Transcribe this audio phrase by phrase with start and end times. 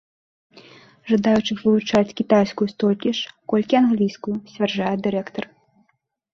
[1.11, 5.43] Жадаючых вывучаць кітайскую столькі ж, колькі англійскую, сцвярджае дырэктар.